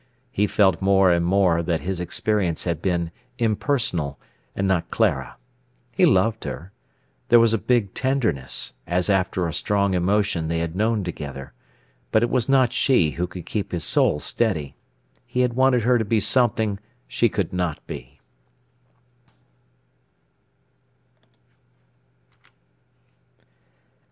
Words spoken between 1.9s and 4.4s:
experience had been impersonal,